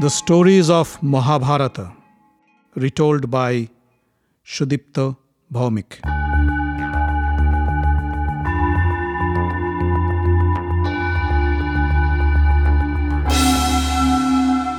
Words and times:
The 0.00 0.10
stories 0.10 0.70
of 0.70 1.00
Mahabharata, 1.04 1.92
retold 2.74 3.30
by 3.30 3.68
Shudipta 4.44 5.16
Bhawmik. 5.52 6.00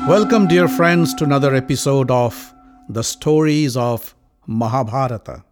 Welcome, 0.06 0.48
dear 0.48 0.68
friends, 0.68 1.14
to 1.14 1.24
another 1.24 1.56
episode 1.56 2.12
of 2.12 2.54
The 2.90 3.02
Stories 3.02 3.78
of 3.78 4.14
Mahabharata. 4.48 5.46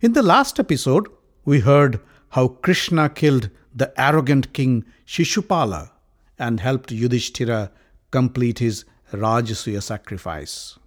In 0.00 0.12
the 0.12 0.24
last 0.24 0.58
episode, 0.58 1.06
we 1.44 1.60
heard 1.60 2.00
how 2.30 2.48
Krishna 2.48 3.08
killed 3.10 3.48
the 3.72 3.92
arrogant 3.96 4.52
king 4.52 4.84
Shishupala 5.06 5.92
and 6.36 6.58
helped 6.58 6.90
Yudhishthira 6.90 7.70
complete 8.14 8.60
his 8.60 8.84
Rajasuya 9.12 9.82
sacrifice. 9.82 10.78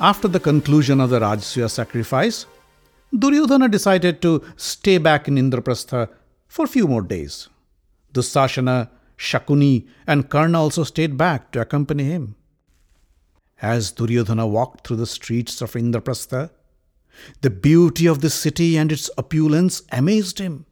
After 0.00 0.28
the 0.28 0.40
conclusion 0.40 1.00
of 1.00 1.10
the 1.10 1.20
Rajasuya 1.20 1.68
sacrifice, 1.70 2.46
Duryodhana 3.12 3.68
decided 3.68 4.22
to 4.22 4.42
stay 4.56 4.98
back 4.98 5.28
in 5.28 5.36
Indraprastha 5.36 6.08
for 6.48 6.64
a 6.64 6.68
few 6.68 6.86
more 6.86 7.02
days. 7.02 7.48
Dusashana, 8.14 8.88
Shakuni, 9.22 9.86
and 10.04 10.28
Karna 10.28 10.60
also 10.60 10.82
stayed 10.82 11.16
back 11.16 11.52
to 11.52 11.60
accompany 11.60 12.04
him. 12.04 12.34
As 13.62 13.92
Duryodhana 13.92 14.46
walked 14.48 14.84
through 14.84 14.96
the 14.96 15.06
streets 15.06 15.62
of 15.62 15.74
Indraprastha, 15.74 16.50
the 17.40 17.50
beauty 17.50 18.06
of 18.06 18.20
the 18.20 18.30
city 18.30 18.76
and 18.76 18.90
its 18.90 19.08
opulence 19.16 19.82
amazed 19.92 20.40
him. 20.40 20.66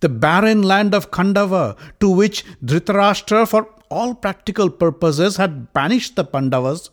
The 0.00 0.08
barren 0.08 0.62
land 0.62 0.94
of 0.94 1.10
Khandava, 1.10 1.76
to 2.00 2.08
which 2.08 2.46
Dhritarashtra, 2.64 3.46
for 3.46 3.68
all 3.90 4.14
practical 4.14 4.70
purposes, 4.70 5.36
had 5.36 5.74
banished 5.74 6.16
the 6.16 6.24
Pandavas, 6.24 6.88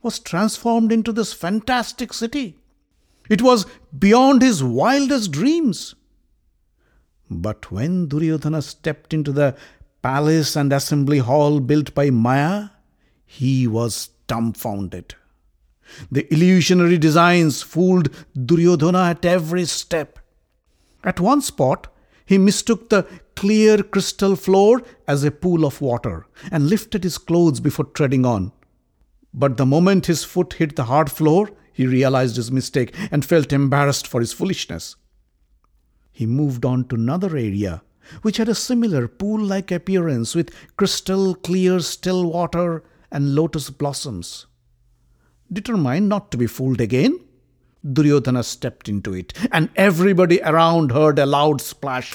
was 0.00 0.18
transformed 0.18 0.92
into 0.92 1.12
this 1.12 1.34
fantastic 1.34 2.14
city. 2.14 2.56
It 3.28 3.42
was 3.42 3.66
beyond 3.96 4.40
his 4.40 4.64
wildest 4.64 5.30
dreams. 5.30 5.94
But 7.28 7.70
when 7.70 8.08
Duryodhana 8.08 8.62
stepped 8.62 9.12
into 9.12 9.30
the 9.30 9.56
palace 10.02 10.56
and 10.56 10.72
assembly 10.72 11.18
hall 11.18 11.60
built 11.60 11.94
by 11.94 12.10
Maya, 12.10 12.70
he 13.24 13.66
was 13.66 14.10
dumbfounded. 14.26 15.14
The 16.10 16.32
illusionary 16.32 16.98
designs 16.98 17.62
fooled 17.62 18.10
Duryodhana 18.34 19.10
at 19.10 19.24
every 19.24 19.64
step. 19.64 20.18
At 21.02 21.20
one 21.20 21.42
spot, 21.42 21.88
he 22.24 22.38
mistook 22.38 22.90
the 22.90 23.06
clear 23.34 23.82
crystal 23.82 24.36
floor 24.36 24.82
as 25.08 25.24
a 25.24 25.30
pool 25.30 25.64
of 25.64 25.80
water 25.80 26.26
and 26.52 26.68
lifted 26.68 27.02
his 27.04 27.18
clothes 27.18 27.58
before 27.58 27.86
treading 27.86 28.24
on. 28.24 28.52
But 29.32 29.56
the 29.56 29.66
moment 29.66 30.06
his 30.06 30.24
foot 30.24 30.54
hit 30.54 30.76
the 30.76 30.84
hard 30.84 31.10
floor, 31.10 31.50
he 31.72 31.86
realized 31.86 32.36
his 32.36 32.52
mistake 32.52 32.94
and 33.10 33.24
felt 33.24 33.52
embarrassed 33.52 34.06
for 34.06 34.20
his 34.20 34.32
foolishness. 34.32 34.96
He 36.12 36.26
moved 36.26 36.64
on 36.64 36.84
to 36.88 36.96
another 36.96 37.30
area, 37.30 37.82
which 38.22 38.36
had 38.36 38.48
a 38.48 38.54
similar 38.54 39.08
pool 39.08 39.40
like 39.40 39.70
appearance 39.70 40.34
with 40.34 40.54
crystal 40.76 41.34
clear 41.34 41.80
still 41.80 42.30
water 42.30 42.82
and 43.10 43.34
lotus 43.34 43.70
blossoms. 43.70 44.46
Determined 45.52 46.08
not 46.08 46.30
to 46.30 46.36
be 46.36 46.46
fooled 46.46 46.80
again, 46.80 47.18
Duryodhana 47.84 48.42
stepped 48.42 48.88
into 48.88 49.14
it, 49.14 49.32
and 49.52 49.70
everybody 49.74 50.40
around 50.42 50.92
heard 50.92 51.18
a 51.18 51.26
loud 51.26 51.60
splash. 51.60 52.14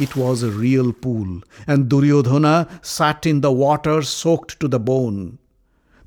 It 0.00 0.16
was 0.16 0.42
a 0.42 0.50
real 0.50 0.92
pool, 0.92 1.42
and 1.66 1.88
Duryodhana 1.88 2.68
sat 2.82 3.26
in 3.26 3.42
the 3.42 3.52
water 3.52 4.02
soaked 4.02 4.58
to 4.60 4.68
the 4.68 4.80
bone. 4.80 5.38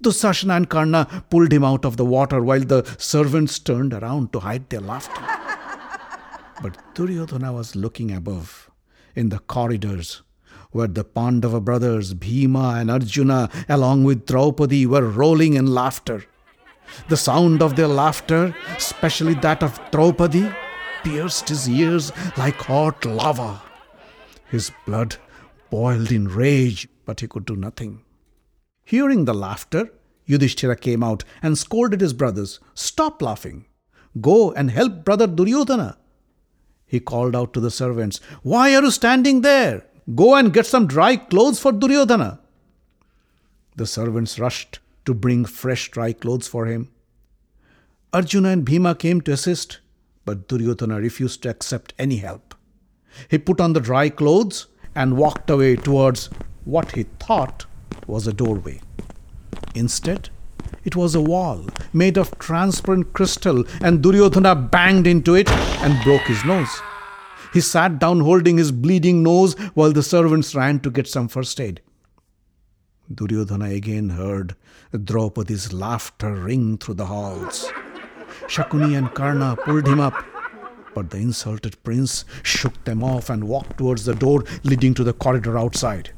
Dusashana 0.03 0.57
and 0.57 0.69
Karna 0.69 1.23
pulled 1.29 1.53
him 1.53 1.63
out 1.63 1.85
of 1.85 1.95
the 1.95 2.05
water 2.05 2.41
while 2.41 2.59
the 2.59 2.83
servants 2.97 3.59
turned 3.59 3.93
around 3.93 4.33
to 4.33 4.39
hide 4.39 4.69
their 4.69 4.81
laughter. 4.81 5.42
But 6.63 6.95
Duryodhana 6.95 7.51
was 7.51 7.75
looking 7.75 8.09
above, 8.09 8.71
in 9.15 9.27
the 9.27 9.39
corridors, 9.39 10.21
where 10.71 10.87
the 10.87 11.03
Pandava 11.03 11.59
brothers 11.59 12.13
Bhima 12.13 12.75
and 12.79 12.89
Arjuna, 12.89 13.49
along 13.67 14.05
with 14.05 14.25
Draupadi, 14.25 14.85
were 14.85 15.09
rolling 15.09 15.55
in 15.55 15.67
laughter. 15.67 16.23
The 17.09 17.17
sound 17.17 17.61
of 17.61 17.75
their 17.75 17.89
laughter, 17.89 18.55
especially 18.77 19.33
that 19.35 19.61
of 19.61 19.77
Draupadi, 19.91 20.49
pierced 21.03 21.49
his 21.49 21.67
ears 21.69 22.13
like 22.37 22.55
hot 22.55 23.03
lava. 23.03 23.61
His 24.49 24.71
blood 24.85 25.17
boiled 25.69 26.13
in 26.13 26.29
rage, 26.29 26.87
but 27.05 27.19
he 27.19 27.27
could 27.27 27.45
do 27.45 27.57
nothing. 27.57 28.03
Hearing 28.85 29.25
the 29.25 29.33
laughter, 29.33 29.89
Yudhishthira 30.25 30.77
came 30.77 31.03
out 31.03 31.25
and 31.41 31.57
scolded 31.57 31.99
his 31.99 32.13
brothers, 32.13 32.61
Stop 32.73 33.21
laughing. 33.21 33.65
Go 34.21 34.53
and 34.53 34.71
help 34.71 35.03
brother 35.03 35.27
Duryodhana. 35.27 35.97
He 36.85 36.99
called 36.99 37.35
out 37.35 37.53
to 37.53 37.59
the 37.59 37.71
servants, 37.71 38.19
Why 38.41 38.75
are 38.75 38.83
you 38.83 38.91
standing 38.91 39.41
there? 39.41 39.85
Go 40.15 40.35
and 40.35 40.53
get 40.53 40.65
some 40.65 40.87
dry 40.87 41.15
clothes 41.15 41.59
for 41.59 41.71
Duryodhana. 41.71 42.39
The 43.75 43.87
servants 43.87 44.37
rushed 44.37 44.79
to 45.05 45.13
bring 45.13 45.45
fresh 45.45 45.89
dry 45.89 46.13
clothes 46.13 46.47
for 46.47 46.65
him. 46.65 46.89
Arjuna 48.13 48.49
and 48.49 48.65
Bhima 48.65 48.95
came 48.95 49.21
to 49.21 49.31
assist, 49.31 49.79
but 50.25 50.47
Duryodhana 50.47 50.99
refused 50.99 51.41
to 51.43 51.49
accept 51.49 51.93
any 51.97 52.17
help. 52.17 52.53
He 53.29 53.37
put 53.37 53.59
on 53.59 53.73
the 53.73 53.79
dry 53.79 54.09
clothes 54.09 54.67
and 54.95 55.17
walked 55.17 55.49
away 55.49 55.75
towards 55.75 56.29
what 56.65 56.91
he 56.91 57.03
thought 57.19 57.65
was 58.05 58.27
a 58.27 58.33
doorway. 58.33 58.81
Instead, 59.73 60.29
it 60.83 60.95
was 60.95 61.15
a 61.15 61.21
wall 61.21 61.65
made 61.93 62.17
of 62.17 62.37
transparent 62.39 63.13
crystal, 63.13 63.63
and 63.81 64.01
Duryodhana 64.01 64.55
banged 64.55 65.07
into 65.07 65.35
it 65.35 65.49
and 65.49 66.03
broke 66.03 66.23
his 66.23 66.43
nose. 66.43 66.81
He 67.53 67.61
sat 67.61 67.99
down 67.99 68.21
holding 68.21 68.57
his 68.57 68.71
bleeding 68.71 69.21
nose 69.21 69.53
while 69.75 69.93
the 69.93 70.03
servants 70.03 70.55
ran 70.55 70.79
to 70.81 70.89
get 70.89 71.07
some 71.07 71.27
first 71.27 71.59
aid. 71.61 71.81
Duryodhana 73.13 73.69
again 73.69 74.09
heard 74.09 74.55
Draupadi's 74.91 75.71
laughter 75.71 76.33
ring 76.33 76.77
through 76.77 76.95
the 76.95 77.05
halls. 77.05 77.69
Shakuni 78.47 78.97
and 78.97 79.13
Karna 79.13 79.55
pulled 79.55 79.87
him 79.87 79.99
up, 79.99 80.15
but 80.95 81.11
the 81.11 81.17
insulted 81.17 81.81
prince 81.83 82.25
shook 82.41 82.83
them 82.85 83.03
off 83.03 83.29
and 83.29 83.43
walked 83.43 83.77
towards 83.77 84.05
the 84.05 84.15
door 84.15 84.43
leading 84.63 84.93
to 84.95 85.03
the 85.03 85.13
corridor 85.13 85.57
outside. 85.57 86.11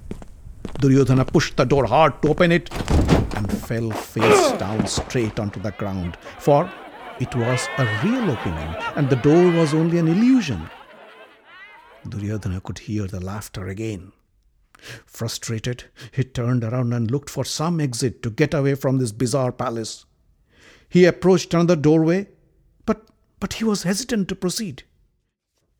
Duryodhana 0.80 1.25
pushed 1.25 1.57
the 1.57 1.66
door 1.66 1.86
hard 1.86 2.22
to 2.22 2.30
open 2.30 2.52
it 2.52 2.69
and 3.35 3.51
fell 3.51 3.91
face 3.91 4.51
down 4.53 4.88
straight 4.88 5.40
onto 5.40 5.59
the 5.59 5.72
ground, 5.72 6.18
for 6.40 6.72
it 7.19 7.34
was 7.35 7.68
a 7.78 7.85
real 8.03 8.31
opening 8.31 8.75
and 8.96 9.09
the 9.09 9.16
door 9.18 9.51
was 9.51 9.73
only 9.73 9.97
an 9.97 10.07
illusion. 10.07 10.69
Duryodhana 12.07 12.62
could 12.62 12.79
hear 12.79 13.07
the 13.07 13.19
laughter 13.19 13.68
again. 13.68 14.12
Frustrated, 15.06 15.85
he 16.12 16.24
turned 16.24 16.63
around 16.63 16.94
and 16.94 17.09
looked 17.09 17.29
for 17.29 17.45
some 17.45 17.79
exit 17.79 18.22
to 18.24 18.29
get 18.29 18.53
away 18.53 18.75
from 18.75 18.97
this 18.97 19.12
bizarre 19.12 19.51
palace. 19.51 20.06
He 20.90 21.06
approached 21.06 21.53
another 21.53 21.75
doorway, 21.75 22.28
but, 22.85 23.07
but 23.40 23.53
he 23.53 23.63
was 23.63 23.84
hesitant 23.84 24.28
to 24.29 24.35
proceed. 24.35 24.84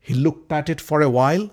He 0.00 0.14
looked 0.14 0.50
at 0.52 0.68
it 0.68 0.80
for 0.80 1.02
a 1.02 1.10
while 1.10 1.50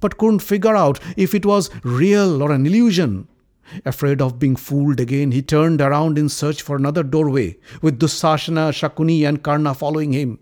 but 0.00 0.18
couldn't 0.18 0.40
figure 0.40 0.76
out 0.76 1.00
if 1.16 1.34
it 1.34 1.44
was 1.44 1.70
real 1.82 2.42
or 2.42 2.52
an 2.52 2.66
illusion. 2.66 3.28
Afraid 3.84 4.20
of 4.20 4.38
being 4.38 4.56
fooled 4.56 5.00
again, 5.00 5.32
he 5.32 5.42
turned 5.42 5.80
around 5.80 6.18
in 6.18 6.28
search 6.28 6.62
for 6.62 6.76
another 6.76 7.02
doorway, 7.02 7.56
with 7.82 7.98
Dusashana, 7.98 8.72
Shakuni, 8.72 9.28
and 9.28 9.42
Karna 9.42 9.74
following 9.74 10.12
him. 10.12 10.38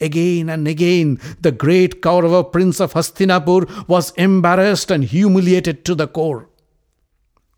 Again 0.00 0.48
and 0.48 0.68
again, 0.68 1.18
the 1.40 1.50
great 1.50 2.00
Kaurava 2.02 2.52
prince 2.52 2.80
of 2.80 2.92
Hastinapur 2.92 3.88
was 3.88 4.12
embarrassed 4.12 4.90
and 4.90 5.02
humiliated 5.02 5.84
to 5.86 5.94
the 5.94 6.06
core. 6.06 6.48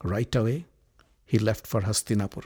Right 0.02 0.34
away, 0.34 0.64
he 1.26 1.38
left 1.38 1.66
for 1.66 1.82
Hastinapur. 1.82 2.44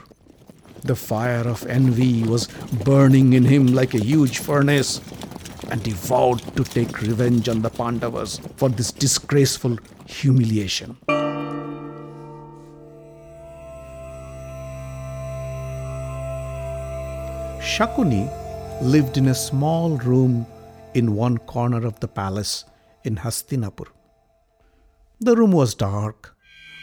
The 0.83 0.95
fire 0.95 1.47
of 1.47 1.65
envy 1.65 2.23
was 2.23 2.47
burning 2.83 3.33
in 3.33 3.45
him 3.45 3.67
like 3.67 3.93
a 3.93 4.03
huge 4.03 4.39
furnace 4.39 4.99
and 5.71 5.85
he 5.85 5.93
vowed 5.93 6.39
to 6.55 6.63
take 6.63 7.01
revenge 7.01 7.49
on 7.49 7.61
the 7.61 7.69
Pandavas 7.69 8.39
for 8.57 8.69
this 8.69 8.91
disgraceful 8.91 9.77
humiliation. 10.05 10.97
Shakuni 17.75 18.31
lived 18.81 19.17
in 19.17 19.27
a 19.27 19.35
small 19.35 19.97
room 19.97 20.47
in 20.93 21.13
one 21.13 21.37
corner 21.39 21.85
of 21.85 21.99
the 21.99 22.07
palace 22.07 22.63
in 23.03 23.17
Hastinapur. 23.17 23.87
The 25.19 25.35
room 25.35 25.51
was 25.51 25.75
dark, 25.75 26.37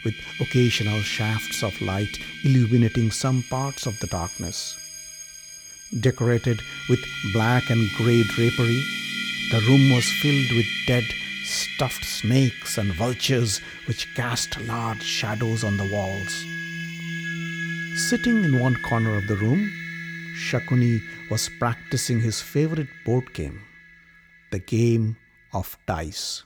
with 0.05 0.13
occasional 0.39 1.01
shafts 1.01 1.63
of 1.63 1.81
light 1.81 2.19
illuminating 2.43 3.09
some 3.09 3.43
parts 3.49 3.87
of 3.87 3.99
the 4.01 4.05
darkness. 4.05 4.77
Decorated 5.99 6.61
with 6.87 6.99
black 7.33 7.71
and 7.71 7.89
grey 7.97 8.21
drapery, 8.35 8.83
the 9.49 9.63
room 9.67 9.89
was 9.95 10.05
filled 10.21 10.51
with 10.55 10.67
dead, 10.85 11.05
stuffed 11.43 12.05
snakes 12.05 12.77
and 12.77 12.93
vultures 12.93 13.61
which 13.87 14.13
cast 14.13 14.61
large 14.61 15.01
shadows 15.01 15.63
on 15.63 15.75
the 15.77 15.89
walls. 15.91 16.33
Sitting 17.99 18.43
in 18.43 18.59
one 18.59 18.75
corner 18.83 19.15
of 19.15 19.25
the 19.25 19.37
room, 19.37 19.71
Shakuni 20.33 21.01
was 21.29 21.49
practicing 21.59 22.21
his 22.21 22.41
favorite 22.41 22.87
board 23.05 23.33
game, 23.33 23.61
the 24.51 24.59
game 24.59 25.17
of 25.53 25.77
dice. 25.85 26.43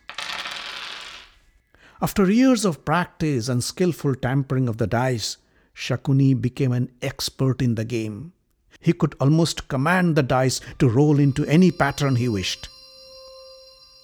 After 2.02 2.30
years 2.30 2.66
of 2.66 2.84
practice 2.84 3.48
and 3.48 3.64
skillful 3.64 4.16
tampering 4.16 4.68
of 4.68 4.78
the 4.78 4.88
dice, 4.88 5.38
Shakuni 5.74 6.40
became 6.40 6.74
an 6.74 6.92
expert 7.02 7.62
in 7.62 7.76
the 7.76 7.86
game. 7.86 8.34
He 8.80 8.94
could 8.94 9.16
almost 9.20 9.68
command 9.68 10.16
the 10.16 10.24
dice 10.24 10.60
to 10.80 10.90
roll 10.90 11.18
into 11.18 11.46
any 11.46 11.72
pattern 11.72 12.18
he 12.18 12.28
wished. 12.28 12.68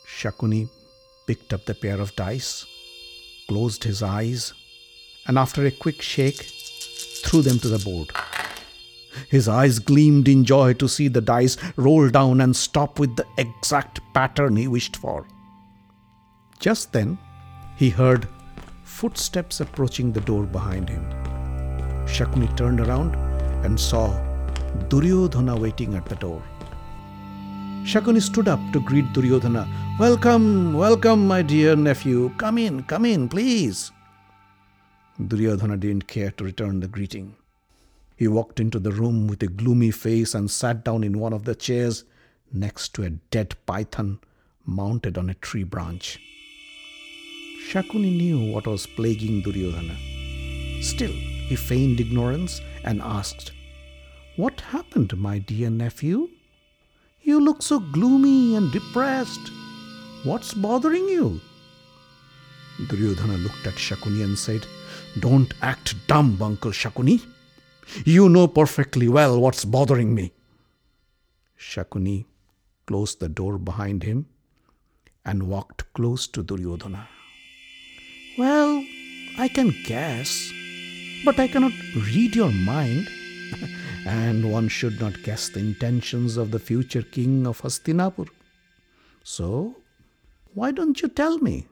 Shakuni 0.07 0.69
picked 1.27 1.53
up 1.53 1.65
the 1.65 1.75
pair 1.75 1.99
of 1.99 2.15
dice, 2.15 2.65
closed 3.49 3.83
his 3.83 4.01
eyes, 4.01 4.53
and 5.27 5.37
after 5.37 5.65
a 5.65 5.71
quick 5.71 6.01
shake, 6.01 6.41
threw 7.25 7.41
them 7.41 7.59
to 7.59 7.67
the 7.67 7.79
board. 7.79 8.11
His 9.29 9.47
eyes 9.47 9.79
gleamed 9.79 10.27
in 10.27 10.43
joy 10.43 10.73
to 10.73 10.87
see 10.87 11.07
the 11.07 11.21
dice 11.21 11.57
roll 11.75 12.09
down 12.09 12.41
and 12.41 12.55
stop 12.55 12.99
with 12.99 13.15
the 13.15 13.25
exact 13.37 14.01
pattern 14.13 14.55
he 14.55 14.67
wished 14.67 14.95
for. 14.95 15.25
Just 16.59 16.93
then, 16.93 17.17
he 17.75 17.89
heard 17.89 18.27
footsteps 18.83 19.59
approaching 19.59 20.11
the 20.11 20.21
door 20.21 20.43
behind 20.43 20.87
him. 20.89 21.03
Shakuni 22.05 22.55
turned 22.55 22.79
around 22.79 23.15
and 23.65 23.79
saw 23.79 24.07
Duryodhana 24.89 25.55
waiting 25.59 25.95
at 25.95 26.05
the 26.05 26.15
door. 26.15 26.41
Shakuni 27.83 28.21
stood 28.21 28.47
up 28.47 28.59
to 28.71 28.79
greet 28.79 29.11
Duryodhana. 29.13 29.67
Welcome, 29.99 30.73
welcome, 30.73 31.27
my 31.27 31.41
dear 31.41 31.75
nephew. 31.75 32.29
Come 32.37 32.57
in, 32.57 32.83
come 32.83 33.05
in, 33.05 33.27
please. 33.27 33.91
Duryodhana 35.27 35.77
didn't 35.77 36.07
care 36.07 36.31
to 36.31 36.43
return 36.43 36.79
the 36.79 36.87
greeting. 36.87 37.35
He 38.23 38.29
walked 38.29 38.61
into 38.61 38.79
the 38.79 38.93
room 38.93 39.27
with 39.27 39.43
a 39.43 39.47
gloomy 39.47 39.91
face 39.91 40.33
and 40.33 40.49
sat 40.49 40.85
down 40.85 41.03
in 41.03 41.19
one 41.19 41.33
of 41.33 41.43
the 41.43 41.55
chairs 41.55 42.05
next 42.53 42.93
to 42.93 43.03
a 43.03 43.09
dead 43.09 43.53
python 43.65 44.21
mounted 44.65 45.17
on 45.17 45.29
a 45.29 45.33
tree 45.33 45.65
branch. 45.65 46.21
Shakuni 47.67 48.15
knew 48.15 48.53
what 48.53 48.65
was 48.65 48.87
plaguing 48.87 49.41
Duryodhana. 49.41 49.97
Still, 50.81 51.11
he 51.11 51.57
feigned 51.57 51.99
ignorance 51.99 52.61
and 52.85 53.01
asked, 53.01 53.51
What 54.37 54.61
happened, 54.61 55.17
my 55.17 55.39
dear 55.39 55.69
nephew? 55.69 56.29
You 57.23 57.41
look 57.41 57.61
so 57.61 57.81
gloomy 57.81 58.55
and 58.55 58.71
depressed. 58.71 59.51
What's 60.23 60.53
bothering 60.53 61.09
you? 61.09 61.41
Duryodhana 62.87 63.35
looked 63.39 63.67
at 63.67 63.73
Shakuni 63.73 64.23
and 64.23 64.39
said, 64.39 64.65
Don't 65.19 65.53
act 65.61 65.95
dumb, 66.07 66.41
Uncle 66.41 66.71
Shakuni. 66.71 67.21
You 68.05 68.29
know 68.29 68.47
perfectly 68.47 69.07
well 69.07 69.39
what's 69.39 69.65
bothering 69.65 70.13
me. 70.13 70.31
Shakuni 71.57 72.25
closed 72.85 73.19
the 73.19 73.29
door 73.29 73.57
behind 73.57 74.03
him 74.03 74.25
and 75.25 75.47
walked 75.47 75.91
close 75.93 76.27
to 76.27 76.43
Duryodhana. 76.43 77.07
Well, 78.37 78.83
I 79.37 79.47
can 79.47 79.73
guess, 79.85 80.51
but 81.23 81.39
I 81.39 81.47
cannot 81.47 81.73
read 81.95 82.35
your 82.35 82.51
mind. 82.51 83.07
and 84.05 84.51
one 84.51 84.67
should 84.67 84.99
not 84.99 85.21
guess 85.23 85.49
the 85.49 85.59
intentions 85.59 86.37
of 86.37 86.51
the 86.51 86.59
future 86.59 87.03
king 87.03 87.45
of 87.47 87.61
Hastinapur. 87.61 88.27
So, 89.23 89.75
why 90.53 90.71
don't 90.71 91.01
you 91.01 91.07
tell 91.07 91.37
me? 91.37 91.67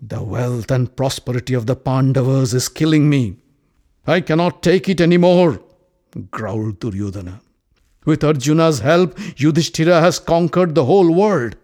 The 0.00 0.22
wealth 0.22 0.70
and 0.70 0.94
prosperity 0.94 1.54
of 1.54 1.66
the 1.66 1.74
Pandavas 1.74 2.54
is 2.54 2.68
killing 2.68 3.10
me. 3.10 3.36
I 4.06 4.20
cannot 4.20 4.62
take 4.62 4.88
it 4.88 5.00
any 5.00 5.16
more, 5.16 5.60
growled 6.30 6.78
Duryodhana. 6.78 7.40
With 8.04 8.22
Arjuna's 8.22 8.78
help, 8.78 9.18
Yudhishthira 9.36 10.00
has 10.00 10.20
conquered 10.20 10.74
the 10.74 10.84
whole 10.84 11.12
world. 11.12 11.56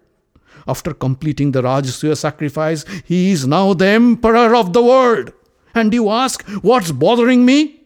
After 0.67 0.93
completing 0.93 1.53
the 1.53 1.61
Rajasuya 1.61 2.17
sacrifice, 2.17 2.83
he 3.05 3.31
is 3.31 3.47
now 3.47 3.73
the 3.73 3.87
emperor 3.87 4.53
of 4.53 4.73
the 4.73 4.83
world. 4.83 5.31
And 5.73 5.93
you 5.93 6.09
ask, 6.09 6.45
what's 6.61 6.91
bothering 6.91 7.45
me? 7.45 7.83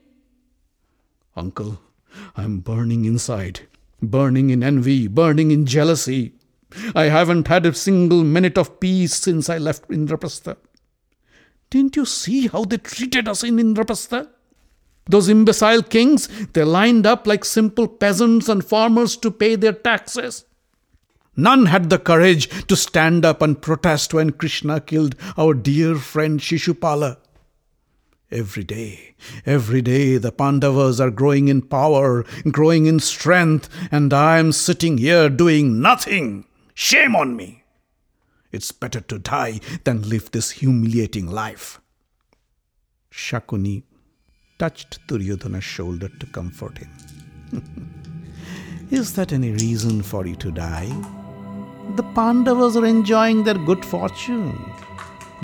Uncle, 1.35 1.79
I'm 2.35 2.59
burning 2.59 3.05
inside, 3.05 3.61
burning 4.01 4.49
in 4.49 4.63
envy, 4.63 5.07
burning 5.07 5.51
in 5.51 5.65
jealousy. 5.65 6.33
I 6.95 7.05
haven't 7.05 7.47
had 7.47 7.65
a 7.65 7.73
single 7.73 8.23
minute 8.23 8.57
of 8.57 8.79
peace 8.79 9.15
since 9.15 9.49
I 9.49 9.57
left 9.57 9.89
Indraprastha. 9.89 10.57
Didn't 11.69 11.95
you 11.95 12.05
see 12.05 12.47
how 12.47 12.63
they 12.63 12.77
treated 12.77 13.27
us 13.27 13.43
in 13.43 13.57
Indraprastha? 13.57 14.29
Those 15.07 15.29
imbecile 15.29 15.81
kings, 15.81 16.27
they 16.53 16.63
lined 16.63 17.07
up 17.07 17.25
like 17.25 17.43
simple 17.43 17.87
peasants 17.87 18.47
and 18.47 18.63
farmers 18.63 19.17
to 19.17 19.31
pay 19.31 19.55
their 19.55 19.73
taxes. 19.73 20.45
None 21.35 21.67
had 21.67 21.89
the 21.89 21.97
courage 21.97 22.49
to 22.67 22.75
stand 22.75 23.25
up 23.25 23.41
and 23.41 23.61
protest 23.61 24.13
when 24.13 24.31
Krishna 24.31 24.81
killed 24.81 25.15
our 25.37 25.53
dear 25.53 25.95
friend 25.95 26.39
Shishupala. 26.39 27.17
Every 28.31 28.63
day, 28.63 29.15
every 29.45 29.81
day, 29.81 30.17
the 30.17 30.31
Pandavas 30.31 30.99
are 30.99 31.09
growing 31.09 31.47
in 31.47 31.63
power, 31.63 32.23
growing 32.51 32.85
in 32.85 32.99
strength, 32.99 33.69
and 33.91 34.13
I 34.13 34.37
am 34.37 34.51
sitting 34.51 34.99
here 34.99 35.29
doing 35.29 35.81
nothing. 35.81 36.45
Shame 36.81 37.13
on 37.13 37.35
me! 37.35 37.65
It's 38.53 38.71
better 38.71 39.01
to 39.01 39.19
die 39.19 39.59
than 39.83 40.07
live 40.07 40.31
this 40.31 40.49
humiliating 40.51 41.27
life. 41.27 41.81
Shakuni 43.11 43.83
touched 44.59 45.05
Duryodhana's 45.07 45.65
shoulder 45.65 46.07
to 46.07 46.25
comfort 46.27 46.77
him. 46.77 46.89
Is 48.91 49.13
that 49.15 49.33
any 49.33 49.51
reason 49.51 50.01
for 50.01 50.25
you 50.25 50.37
to 50.37 50.51
die? 50.51 50.87
The 51.97 52.09
Pandavas 52.15 52.77
are 52.77 52.85
enjoying 52.85 53.43
their 53.43 53.59
good 53.65 53.83
fortune. 53.83 54.57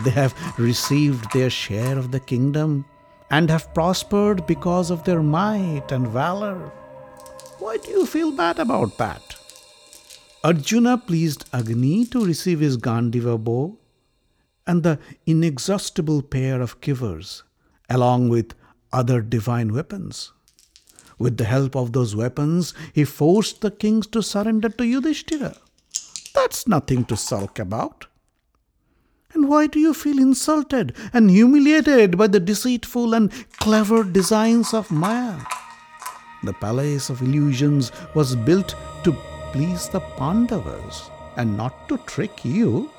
They 0.06 0.12
have 0.12 0.34
received 0.58 1.34
their 1.34 1.50
share 1.50 1.98
of 1.98 2.12
the 2.14 2.22
kingdom 2.22 2.86
and 3.30 3.50
have 3.50 3.74
prospered 3.74 4.48
because 4.48 4.90
of 4.90 5.04
their 5.04 5.22
might 5.22 5.92
and 5.92 6.08
valor. 6.08 6.72
Why 7.60 7.76
do 7.76 7.92
you 7.92 8.06
feel 8.06 8.32
bad 8.32 8.58
about 8.58 8.98
that? 9.00 9.45
Arjuna 10.46 11.00
pleased 11.00 11.46
Agni 11.52 12.06
to 12.06 12.24
receive 12.24 12.60
his 12.60 12.78
Gandiva 12.78 13.36
bow 13.44 13.80
and 14.68 14.84
the 14.84 15.00
inexhaustible 15.26 16.22
pair 16.22 16.62
of 16.62 16.82
kivers, 16.82 17.42
along 17.90 18.30
with 18.30 18.54
other 18.94 19.24
divine 19.24 19.74
weapons. 19.74 20.34
With 21.18 21.38
the 21.38 21.46
help 21.46 21.76
of 21.76 21.94
those 21.94 22.16
weapons, 22.16 22.76
he 22.94 23.06
forced 23.06 23.62
the 23.62 23.72
kings 23.72 24.06
to 24.08 24.22
surrender 24.22 24.70
to 24.70 24.84
Yudhishthira. 24.84 25.56
That's 26.36 26.68
nothing 26.68 27.06
to 27.06 27.18
sulk 27.18 27.58
about. 27.58 28.06
And 29.34 29.50
why 29.50 29.66
do 29.66 29.80
you 29.80 29.96
feel 29.96 30.20
insulted 30.20 30.96
and 31.12 31.32
humiliated 31.32 32.20
by 32.20 32.28
the 32.28 32.40
deceitful 32.40 33.16
and 33.16 33.32
clever 33.58 34.04
designs 34.04 34.76
of 34.76 34.92
Maya? 34.92 35.40
The 36.44 36.54
palace 36.54 37.10
of 37.10 37.24
illusions 37.24 37.92
was 38.14 38.36
built 38.36 38.76
to 39.06 39.18
please 39.56 39.88
the 39.88 40.02
Pandavas 40.18 41.10
and 41.38 41.56
not 41.56 41.88
to 41.88 41.98
trick 42.00 42.44
you. 42.44 42.92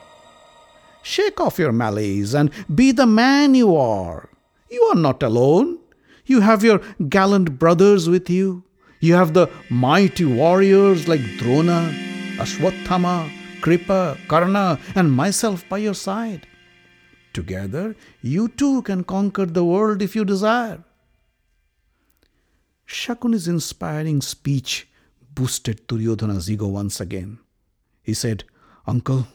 Shake 1.02 1.38
off 1.38 1.58
your 1.58 1.70
malaise 1.70 2.34
and 2.34 2.50
be 2.74 2.92
the 2.92 3.04
man 3.04 3.54
you 3.54 3.76
are. 3.76 4.30
You 4.70 4.82
are 4.84 4.94
not 4.94 5.22
alone. 5.22 5.78
You 6.24 6.40
have 6.40 6.64
your 6.64 6.80
gallant 7.10 7.58
brothers 7.58 8.08
with 8.08 8.30
you. 8.30 8.64
You 9.00 9.12
have 9.16 9.34
the 9.34 9.50
mighty 9.68 10.24
warriors 10.24 11.06
like 11.06 11.20
Drona, 11.36 11.92
Ashwathama, 12.38 13.30
Kripa, 13.60 14.16
Karna, 14.26 14.80
and 14.94 15.12
myself 15.12 15.68
by 15.68 15.76
your 15.76 15.92
side. 15.92 16.46
Together, 17.34 17.94
you 18.22 18.48
too 18.48 18.80
can 18.80 19.04
conquer 19.04 19.44
the 19.44 19.62
world 19.62 20.00
if 20.00 20.16
you 20.16 20.24
desire. 20.24 20.82
Shakuni's 22.86 23.46
inspiring 23.46 24.22
speech 24.22 24.88
boosted 25.36 25.86
Duryodhana's 25.86 26.50
ego 26.50 26.66
once 26.66 27.00
again. 27.00 27.38
He 28.02 28.14
said, 28.14 28.42
Uncle, 28.86 29.28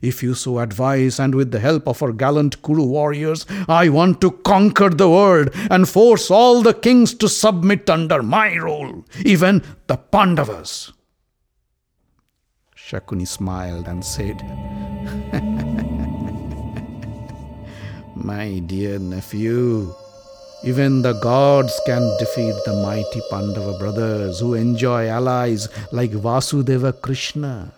if 0.00 0.22
you 0.22 0.34
so 0.34 0.58
advise, 0.58 1.20
and 1.20 1.34
with 1.34 1.50
the 1.50 1.60
help 1.60 1.86
of 1.86 2.02
our 2.02 2.12
gallant 2.12 2.62
Kuru 2.62 2.84
warriors, 2.84 3.44
I 3.68 3.90
want 3.90 4.20
to 4.22 4.30
conquer 4.30 4.88
the 4.88 5.10
world 5.10 5.50
and 5.70 5.88
force 5.88 6.30
all 6.30 6.62
the 6.62 6.74
kings 6.74 7.14
to 7.14 7.28
submit 7.28 7.90
under 7.90 8.22
my 8.22 8.54
rule, 8.54 9.04
even 9.24 9.62
the 9.86 9.96
Pandavas. 9.96 10.92
Shakuni 12.76 13.28
smiled 13.28 13.86
and 13.86 14.04
said, 14.04 14.38
My 18.16 18.58
dear 18.60 18.98
nephew, 18.98 19.94
even 20.64 21.02
the 21.02 21.12
gods 21.12 21.80
can 21.86 22.02
defeat 22.18 22.54
the 22.64 22.72
mighty 22.82 23.20
Pandava 23.30 23.78
brothers 23.78 24.40
who 24.40 24.54
enjoy 24.54 25.06
allies 25.06 25.68
like 25.92 26.10
Vasudeva 26.10 27.00
Krishna, 27.00 27.72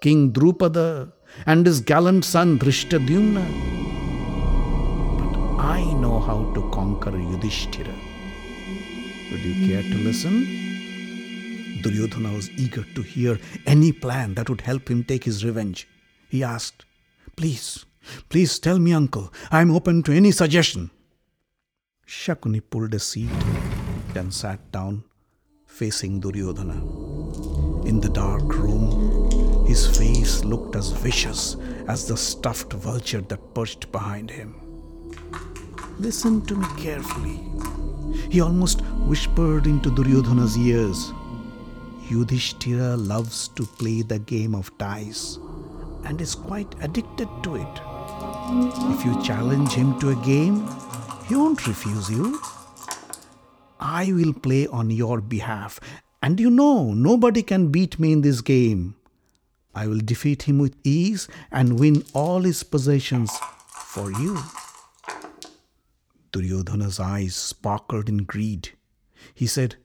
King 0.00 0.32
Drupada, 0.32 1.12
and 1.46 1.64
his 1.64 1.80
gallant 1.80 2.24
son 2.24 2.58
Drishtadyumna. 2.58 3.44
But 5.18 5.62
I 5.62 5.84
know 5.94 6.18
how 6.18 6.52
to 6.54 6.68
conquer 6.70 7.16
Yudhishthira. 7.16 7.94
Would 9.30 9.40
you 9.40 9.68
care 9.68 9.82
to 9.82 9.98
listen? 9.98 10.44
Duryodhana 11.82 12.32
was 12.34 12.50
eager 12.50 12.84
to 12.94 13.02
hear 13.02 13.38
any 13.66 13.92
plan 13.92 14.34
that 14.34 14.48
would 14.48 14.62
help 14.62 14.88
him 14.90 15.04
take 15.04 15.22
his 15.24 15.44
revenge. 15.44 15.86
He 16.28 16.42
asked, 16.42 16.84
Please, 17.36 17.84
please 18.28 18.58
tell 18.58 18.78
me, 18.78 18.92
uncle. 18.92 19.32
I 19.52 19.60
am 19.60 19.70
open 19.70 20.02
to 20.04 20.12
any 20.12 20.32
suggestion. 20.32 20.90
Shakuni 22.06 22.62
pulled 22.68 22.94
a 22.94 22.98
seat 22.98 23.30
and 24.14 24.32
sat 24.32 24.70
down, 24.70 25.04
facing 25.66 26.20
Duryodhana. 26.20 26.74
In 27.86 28.00
the 28.00 28.10
dark 28.10 28.42
room, 28.42 29.66
his 29.66 29.86
face 29.96 30.44
looked 30.44 30.76
as 30.76 30.90
vicious 30.90 31.56
as 31.88 32.06
the 32.06 32.16
stuffed 32.16 32.72
vulture 32.72 33.22
that 33.22 33.54
perched 33.54 33.90
behind 33.90 34.30
him. 34.30 34.54
Listen 35.98 36.44
to 36.46 36.56
me 36.56 36.66
carefully. 36.76 37.40
He 38.30 38.40
almost 38.40 38.82
whispered 39.06 39.66
into 39.66 39.90
Duryodhana's 39.90 40.58
ears. 40.58 41.12
Yudhishthira 42.08 42.96
loves 42.96 43.48
to 43.48 43.64
play 43.64 44.02
the 44.02 44.18
game 44.18 44.54
of 44.54 44.76
dice 44.76 45.38
and 46.04 46.20
is 46.20 46.34
quite 46.34 46.74
addicted 46.82 47.28
to 47.42 47.56
it. 47.56 47.80
If 48.92 49.04
you 49.06 49.22
challenge 49.22 49.72
him 49.72 49.98
to 50.00 50.10
a 50.10 50.16
game, 50.16 50.68
he 51.26 51.34
won't 51.36 51.66
refuse 51.66 52.10
you. 52.10 52.40
I 53.80 54.12
will 54.12 54.32
play 54.32 54.66
on 54.66 54.90
your 54.90 55.20
behalf, 55.20 55.80
and 56.22 56.38
you 56.40 56.50
know 56.50 56.92
nobody 56.92 57.42
can 57.42 57.68
beat 57.68 57.98
me 57.98 58.12
in 58.12 58.20
this 58.22 58.40
game. 58.40 58.96
I 59.74 59.86
will 59.86 59.98
defeat 59.98 60.44
him 60.44 60.58
with 60.58 60.76
ease 60.84 61.28
and 61.50 61.78
win 61.80 62.04
all 62.14 62.42
his 62.42 62.62
possessions 62.62 63.30
for 63.68 64.10
you. 64.12 64.38
Duryodhana's 66.32 67.00
eyes 67.00 67.34
sparkled 67.34 68.08
in 68.08 68.18
greed. 68.18 68.70
He 69.34 69.46
said, 69.46 69.76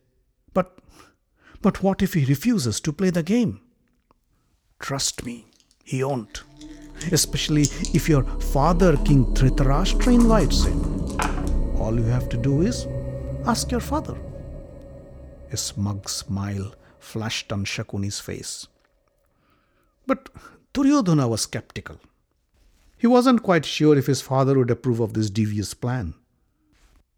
But, 0.54 0.80
but 1.62 1.84
what 1.84 2.02
if 2.02 2.14
he 2.14 2.26
refuses 2.26 2.80
to 2.82 2.94
play 2.94 3.10
the 3.10 3.24
game? 3.24 3.62
Trust 4.80 5.26
me, 5.26 5.46
he 5.84 6.04
won't. 6.04 6.44
Especially 7.12 7.64
if 7.94 8.10
your 8.10 8.24
father, 8.24 8.98
King 8.98 9.26
Dhritarashtra, 9.34 10.14
invites 10.14 10.66
him. 10.66 10.89
All 11.80 11.96
you 11.96 12.04
have 12.04 12.30
to 12.30 12.38
do 12.38 12.62
is 12.62 12.88
ask 13.46 13.72
your 13.72 13.80
father. 13.80 14.18
A 15.52 15.58
smug 15.58 16.10
smile 16.10 16.74
flashed 17.00 17.52
on 17.52 17.66
Shakuni's 17.66 18.20
face. 18.20 18.68
But 20.06 20.30
Duryodhana 20.74 21.28
was 21.28 21.42
skeptical. 21.42 22.00
He 22.98 23.08
wasn't 23.08 23.44
quite 23.44 23.66
sure 23.66 23.98
if 23.98 24.08
his 24.08 24.22
father 24.22 24.58
would 24.58 24.70
approve 24.70 25.00
of 25.00 25.14
this 25.14 25.30
devious 25.30 25.74
plan. 25.74 26.16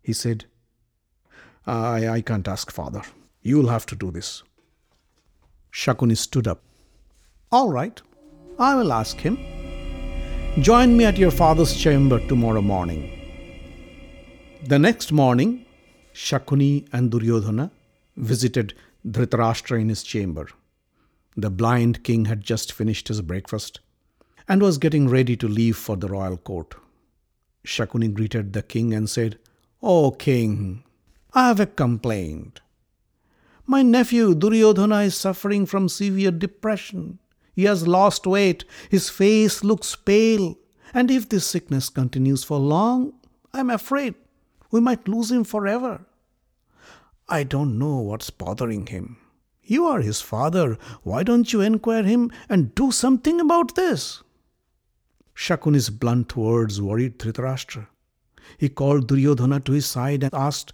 He 0.01 0.13
said, 0.13 0.45
I, 1.65 2.07
I 2.07 2.21
can't 2.21 2.47
ask 2.47 2.71
father. 2.71 3.01
You'll 3.41 3.69
have 3.69 3.85
to 3.87 3.95
do 3.95 4.11
this. 4.11 4.43
Shakuni 5.73 6.17
stood 6.17 6.47
up. 6.47 6.61
All 7.51 7.69
right, 7.69 8.01
I 8.59 8.75
will 8.75 8.93
ask 8.93 9.17
him. 9.17 9.37
Join 10.59 10.95
me 10.95 11.05
at 11.05 11.17
your 11.17 11.31
father's 11.31 11.75
chamber 11.75 12.19
tomorrow 12.27 12.61
morning. 12.61 13.20
The 14.63 14.77
next 14.77 15.11
morning, 15.11 15.65
Shakuni 16.13 16.87
and 16.93 17.09
Duryodhana 17.09 17.71
visited 18.15 18.75
Dhritarashtra 19.07 19.81
in 19.81 19.89
his 19.89 20.03
chamber. 20.03 20.49
The 21.35 21.49
blind 21.49 22.03
king 22.03 22.25
had 22.25 22.41
just 22.41 22.71
finished 22.71 23.07
his 23.07 23.21
breakfast 23.21 23.79
and 24.47 24.61
was 24.61 24.77
getting 24.77 25.09
ready 25.09 25.35
to 25.37 25.47
leave 25.47 25.77
for 25.77 25.97
the 25.97 26.09
royal 26.09 26.37
court. 26.37 26.75
Shakuni 27.65 28.13
greeted 28.13 28.53
the 28.53 28.61
king 28.61 28.93
and 28.93 29.09
said, 29.09 29.39
O 29.81 30.11
king, 30.11 30.83
I 31.33 31.47
have 31.47 31.59
a 31.59 31.65
complaint. 31.65 32.61
My 33.65 33.81
nephew 33.81 34.35
Duryodhana 34.35 34.99
is 35.05 35.15
suffering 35.15 35.65
from 35.65 35.89
severe 35.89 36.31
depression. 36.31 37.17
He 37.55 37.63
has 37.63 37.87
lost 37.87 38.27
weight, 38.27 38.63
his 38.89 39.09
face 39.09 39.63
looks 39.63 39.95
pale, 39.95 40.55
and 40.93 41.09
if 41.09 41.27
this 41.29 41.47
sickness 41.47 41.89
continues 41.89 42.43
for 42.43 42.59
long, 42.59 43.13
I 43.53 43.61
am 43.61 43.71
afraid 43.71 44.13
we 44.71 44.79
might 44.79 45.07
lose 45.07 45.31
him 45.31 45.43
forever. 45.43 46.05
I 47.29 47.43
don't 47.43 47.77
know 47.77 47.97
what's 47.97 48.29
bothering 48.29 48.87
him. 48.87 49.17
You 49.63 49.85
are 49.85 50.01
his 50.01 50.21
father. 50.21 50.77
Why 51.03 51.23
don't 51.23 51.53
you 51.53 51.61
inquire 51.61 52.03
him 52.03 52.31
and 52.49 52.75
do 52.75 52.91
something 52.91 53.39
about 53.39 53.75
this? 53.75 54.23
Shakuni's 55.33 55.89
blunt 55.89 56.35
words 56.35 56.81
worried 56.81 57.19
Dhritarashtra. 57.19 57.87
He 58.57 58.69
called 58.69 59.07
Duryodhana 59.07 59.61
to 59.61 59.71
his 59.71 59.85
side 59.85 60.23
and 60.23 60.33
asked, 60.33 60.73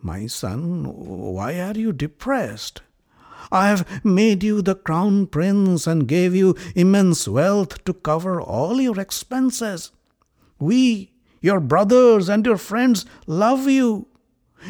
My 0.00 0.26
son, 0.26 0.84
why 0.84 1.60
are 1.60 1.78
you 1.78 1.92
depressed? 1.92 2.82
I 3.52 3.68
have 3.68 4.04
made 4.04 4.42
you 4.42 4.62
the 4.62 4.74
crown 4.74 5.26
prince 5.26 5.86
and 5.86 6.08
gave 6.08 6.34
you 6.34 6.56
immense 6.74 7.28
wealth 7.28 7.84
to 7.84 7.92
cover 7.92 8.40
all 8.40 8.80
your 8.80 8.98
expenses. 8.98 9.92
We, 10.58 11.12
your 11.44 11.60
brothers 11.60 12.30
and 12.30 12.46
your 12.46 12.56
friends 12.56 13.04
love 13.26 13.68
you. 13.68 14.06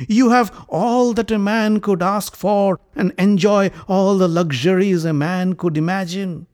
You 0.09 0.31
have 0.31 0.66
all 0.69 1.12
that 1.14 1.31
a 1.31 1.38
man 1.38 1.78
could 1.78 2.02
ask 2.02 2.35
for 2.35 2.81
and 2.97 3.12
enjoy 3.16 3.71
all 3.87 4.19
the 4.19 4.26
luxuries 4.26 5.04
a 5.04 5.12
man 5.12 5.52
could 5.52 5.76
imagine. 5.76 6.49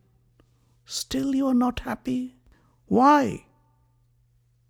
Still, 0.84 1.34
you 1.34 1.46
are 1.46 1.54
not 1.54 1.80
happy. 1.80 2.36
Why? 2.84 3.46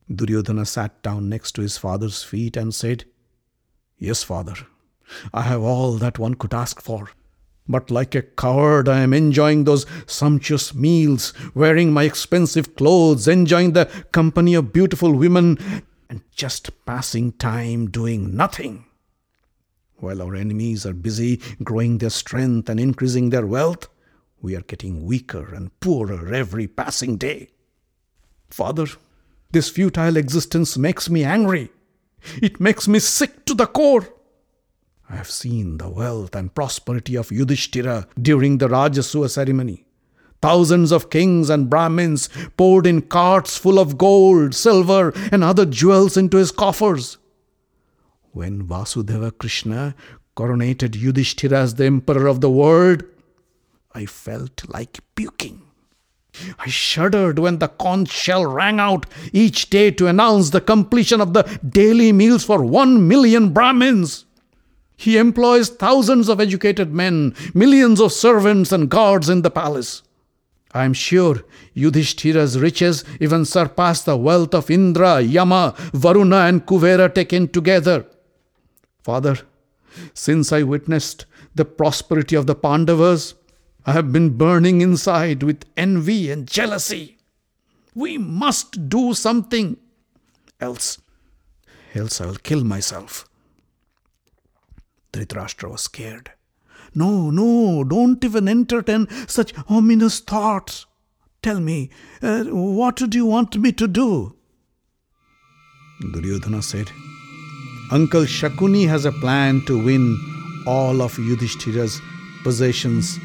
Duryodhana 0.08 0.66
sat 0.66 1.02
down 1.02 1.28
next 1.28 1.52
to 1.56 1.62
his 1.62 1.76
father's 1.76 2.22
feet 2.22 2.56
and 2.56 2.72
said, 2.72 3.04
Yes, 3.98 4.22
father, 4.22 4.54
I 5.34 5.42
have 5.42 5.62
all 5.62 5.94
that 5.94 6.20
one 6.20 6.34
could 6.34 6.54
ask 6.54 6.80
for. 6.80 7.10
But 7.68 7.90
like 7.90 8.14
a 8.14 8.22
coward, 8.22 8.88
I 8.88 9.00
am 9.00 9.12
enjoying 9.12 9.64
those 9.64 9.86
sumptuous 10.06 10.74
meals, 10.74 11.32
wearing 11.54 11.92
my 11.92 12.04
expensive 12.04 12.74
clothes, 12.74 13.28
enjoying 13.28 13.72
the 13.72 13.86
company 14.12 14.54
of 14.54 14.72
beautiful 14.72 15.12
women, 15.12 15.58
and 16.08 16.22
just 16.34 16.84
passing 16.84 17.32
time 17.32 17.90
doing 17.90 18.36
nothing. 18.36 18.86
While 19.98 20.22
our 20.22 20.34
enemies 20.34 20.84
are 20.86 20.94
busy 20.94 21.40
growing 21.62 21.98
their 21.98 22.10
strength 22.10 22.68
and 22.68 22.80
increasing 22.80 23.30
their 23.30 23.46
wealth, 23.46 23.88
we 24.42 24.56
are 24.56 24.62
getting 24.62 25.04
weaker 25.04 25.54
and 25.54 25.78
poorer 25.80 26.32
every 26.32 26.66
passing 26.66 27.18
day. 27.18 27.50
Father, 28.48 28.86
this 29.52 29.68
futile 29.68 30.16
existence 30.16 30.78
makes 30.78 31.10
me 31.10 31.22
angry. 31.22 31.70
It 32.42 32.60
makes 32.60 32.88
me 32.88 32.98
sick 32.98 33.44
to 33.46 33.54
the 33.54 33.66
core. 33.66 34.08
I 35.10 35.16
have 35.16 35.30
seen 35.30 35.78
the 35.78 35.88
wealth 35.88 36.36
and 36.36 36.54
prosperity 36.54 37.16
of 37.16 37.32
Yudhishthira 37.32 38.06
during 38.22 38.58
the 38.58 38.68
Rajasuya 38.68 39.28
ceremony. 39.28 39.84
Thousands 40.40 40.92
of 40.92 41.10
kings 41.10 41.50
and 41.50 41.68
Brahmins 41.68 42.28
poured 42.56 42.86
in 42.86 43.02
carts 43.02 43.56
full 43.58 43.80
of 43.80 43.98
gold, 43.98 44.54
silver, 44.54 45.12
and 45.32 45.42
other 45.42 45.66
jewels 45.66 46.16
into 46.16 46.36
his 46.36 46.52
coffers. 46.52 47.18
When 48.30 48.62
Vasudeva 48.62 49.36
Krishna 49.36 49.96
coronated 50.36 50.94
Yudhishthira 50.94 51.58
as 51.58 51.74
the 51.74 51.86
emperor 51.86 52.28
of 52.28 52.40
the 52.40 52.50
world, 52.50 53.02
I 53.92 54.06
felt 54.06 54.62
like 54.68 55.00
puking. 55.16 55.62
I 56.60 56.68
shuddered 56.68 57.40
when 57.40 57.58
the 57.58 57.66
conch 57.66 58.12
shell 58.12 58.46
rang 58.46 58.78
out 58.78 59.06
each 59.32 59.70
day 59.70 59.90
to 59.90 60.06
announce 60.06 60.50
the 60.50 60.60
completion 60.60 61.20
of 61.20 61.32
the 61.32 61.42
daily 61.68 62.12
meals 62.12 62.44
for 62.44 62.62
one 62.62 63.08
million 63.08 63.52
Brahmins. 63.52 64.26
He 65.00 65.16
employs 65.16 65.70
thousands 65.70 66.28
of 66.28 66.42
educated 66.42 66.92
men, 66.92 67.34
millions 67.54 68.02
of 68.02 68.12
servants 68.12 68.70
and 68.70 68.90
guards 68.90 69.30
in 69.30 69.40
the 69.40 69.50
palace. 69.50 70.02
I 70.74 70.84
am 70.84 70.92
sure 70.92 71.42
Yudhishthira's 71.74 72.60
riches 72.60 73.02
even 73.18 73.46
surpass 73.46 74.02
the 74.02 74.18
wealth 74.18 74.52
of 74.54 74.70
Indra, 74.70 75.22
Yama, 75.22 75.74
Varuna, 75.94 76.40
and 76.40 76.66
Kuvera 76.66 77.14
taken 77.14 77.48
together. 77.48 78.04
Father, 79.02 79.38
since 80.12 80.52
I 80.52 80.64
witnessed 80.64 81.24
the 81.54 81.64
prosperity 81.64 82.36
of 82.36 82.46
the 82.46 82.54
Pandavas, 82.54 83.32
I 83.86 83.92
have 83.92 84.12
been 84.12 84.36
burning 84.36 84.82
inside 84.82 85.42
with 85.42 85.64
envy 85.78 86.30
and 86.30 86.46
jealousy. 86.46 87.16
We 87.94 88.18
must 88.18 88.90
do 88.90 89.14
something, 89.14 89.78
else, 90.60 90.98
else 91.94 92.20
I 92.20 92.26
will 92.26 92.36
kill 92.36 92.64
myself. 92.64 93.29
Dhritarashtra 95.12 95.70
was 95.70 95.82
scared. 95.82 96.32
No, 96.94 97.30
no, 97.30 97.84
don't 97.84 98.24
even 98.24 98.48
entertain 98.48 99.08
such 99.26 99.52
ominous 99.68 100.20
thoughts. 100.20 100.86
Tell 101.42 101.60
me, 101.60 101.90
uh, 102.22 102.44
what 102.44 102.96
do 102.96 103.16
you 103.16 103.26
want 103.26 103.56
me 103.56 103.72
to 103.72 103.88
do? 103.88 104.36
Duryodhana 106.12 106.62
said, 106.62 106.90
Uncle 107.92 108.22
Shakuni 108.22 108.88
has 108.88 109.04
a 109.04 109.12
plan 109.12 109.62
to 109.66 109.82
win 109.82 110.18
all 110.66 111.02
of 111.02 111.14
Yudhishthira's 111.14 112.00
possessions 112.42 113.18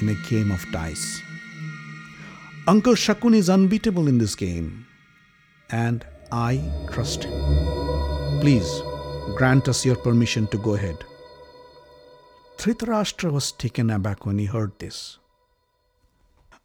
in 0.00 0.08
a 0.08 0.28
game 0.28 0.50
of 0.50 0.64
dice. 0.72 1.20
Uncle 2.68 2.94
Shakuni 2.94 3.36
is 3.36 3.50
unbeatable 3.50 4.08
in 4.08 4.18
this 4.18 4.34
game, 4.34 4.86
and 5.70 6.04
I 6.32 6.62
trust 6.90 7.24
him. 7.24 8.40
Please 8.40 8.82
grant 9.34 9.68
us 9.68 9.84
your 9.84 9.96
permission 9.96 10.46
to 10.48 10.58
go 10.58 10.74
ahead. 10.74 10.96
Dhritarashtra 12.58 13.30
was 13.30 13.52
taken 13.52 13.90
aback 13.90 14.24
when 14.24 14.38
he 14.38 14.46
heard 14.46 14.78
this. 14.78 15.18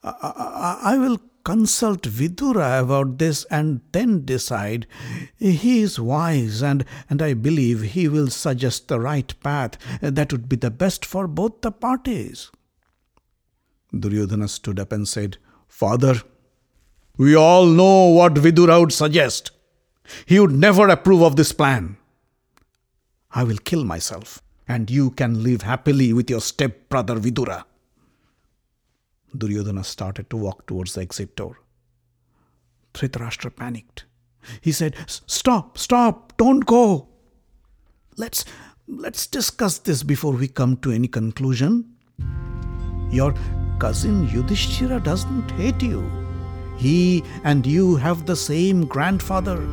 I, 0.03 0.13
I, 0.22 0.94
I 0.94 0.98
will 0.98 1.20
consult 1.44 2.03
Vidura 2.03 2.82
about 2.82 3.18
this 3.18 3.46
and 3.46 3.82
then 3.91 4.25
decide. 4.25 4.88
He 5.38 5.82
is 5.82 6.00
wise 6.00 6.62
and, 6.62 6.86
and 7.10 7.22
I 7.22 7.34
believe 7.34 7.82
he 7.82 8.08
will 8.08 8.27
suggest 8.27 8.88
the 8.88 9.00
right 9.00 9.34
path 9.41 9.77
that 10.01 10.32
would 10.32 10.48
be 10.48 10.56
the 10.56 10.72
best 10.72 11.06
for 11.06 11.27
both 11.27 11.62
the 11.62 11.72
parties. 11.72 12.51
Duryodhana 13.98 14.48
stood 14.48 14.80
up 14.80 14.91
and 14.91 15.08
said, 15.08 15.38
Father, 15.68 16.22
we 17.18 17.36
all 17.36 17.65
know 17.65 18.08
what 18.08 18.36
Vidura 18.36 18.80
would 18.80 18.94
suggest. 18.94 19.51
He 20.25 20.39
would 20.39 20.51
never 20.51 20.88
approve 20.88 21.22
of 21.22 21.36
this 21.36 21.51
plan. 21.51 21.98
I 23.34 23.44
will 23.44 23.58
kill 23.58 23.84
myself, 23.86 24.42
and 24.68 24.90
you 24.90 25.12
can 25.12 25.44
live 25.44 25.62
happily 25.62 26.14
with 26.14 26.30
your 26.30 26.42
step 26.42 26.90
brother 26.90 27.16
Vidura. 27.16 27.64
Duryodhana 29.36 29.84
started 29.86 30.30
to 30.30 30.38
walk 30.38 30.68
towards 30.68 30.94
the 30.94 31.02
exit 31.02 31.36
door. 31.36 31.60
Dhritarashtra 32.94 33.56
panicked. 33.56 34.06
He 34.60 34.72
said, 34.72 34.96
Stop, 35.08 35.78
stop, 35.78 36.36
don't 36.38 36.66
go. 36.66 37.08
Let's 38.18 38.44
let's 38.88 39.28
discuss 39.28 39.78
this 39.78 40.04
before 40.04 40.34
we 40.34 40.48
come 40.50 40.76
to 40.78 40.92
any 40.92 41.08
conclusion. 41.08 41.96
Your 43.10 43.34
cousin 43.80 44.28
Yudhishthira 44.28 45.00
doesn't 45.00 45.50
hate 45.52 45.82
you. 45.82 46.10
He 46.78 47.24
and 47.44 47.66
you 47.66 47.96
have 47.96 48.26
the 48.26 48.36
same 48.36 48.86
grandfather. 48.86 49.66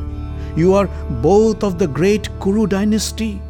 You 0.55 0.73
are 0.75 0.87
both 1.21 1.63
of 1.63 1.77
the 1.77 1.87
great 1.87 2.29
Kuru 2.39 2.67
dynasty. 2.67 3.41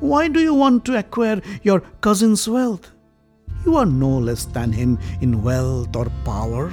Why 0.00 0.28
do 0.28 0.40
you 0.40 0.54
want 0.54 0.86
to 0.86 0.98
acquire 0.98 1.42
your 1.62 1.80
cousin's 2.00 2.48
wealth? 2.48 2.90
You 3.66 3.76
are 3.76 3.86
no 3.86 4.18
less 4.18 4.46
than 4.46 4.72
him 4.72 4.98
in 5.20 5.42
wealth 5.42 5.94
or 5.94 6.06
power. 6.24 6.72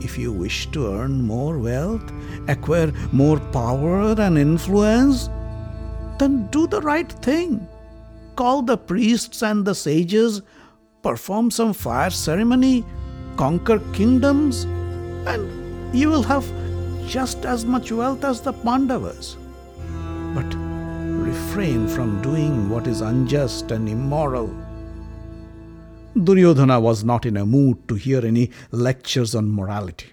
If 0.00 0.16
you 0.16 0.32
wish 0.32 0.66
to 0.68 0.86
earn 0.94 1.22
more 1.22 1.58
wealth, 1.58 2.02
acquire 2.48 2.92
more 3.12 3.38
power 3.38 4.18
and 4.18 4.38
influence, 4.38 5.28
then 6.18 6.46
do 6.46 6.66
the 6.66 6.80
right 6.80 7.12
thing. 7.12 7.68
Call 8.36 8.62
the 8.62 8.78
priests 8.78 9.42
and 9.42 9.64
the 9.64 9.74
sages, 9.74 10.40
perform 11.02 11.50
some 11.50 11.74
fire 11.74 12.10
ceremony, 12.10 12.86
conquer 13.36 13.80
kingdoms, 13.92 14.64
and 15.26 15.94
you 15.94 16.08
will 16.08 16.22
have 16.22 16.50
just 17.06 17.44
as 17.44 17.66
much 17.66 17.92
wealth 17.92 18.24
as 18.24 18.40
the 18.40 18.52
Pandavas. 18.54 19.36
But 20.34 20.61
refrain 21.22 21.88
from 21.88 22.20
doing 22.22 22.68
what 22.68 22.86
is 22.86 23.00
unjust 23.00 23.70
and 23.70 23.88
immoral. 23.88 24.54
Duryodhana 26.14 26.80
was 26.80 27.04
not 27.04 27.24
in 27.24 27.36
a 27.36 27.46
mood 27.46 27.88
to 27.88 27.94
hear 27.94 28.24
any 28.26 28.50
lectures 28.70 29.34
on 29.34 29.50
morality. 29.50 30.10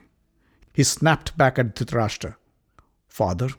He 0.74 0.84
snapped 0.84 1.38
back 1.38 1.60
at 1.60 1.76
Dhritarashtra. 1.76 2.36
Father, 3.08 3.50